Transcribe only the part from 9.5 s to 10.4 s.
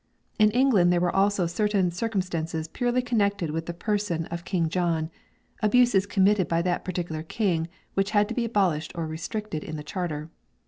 in the Charter.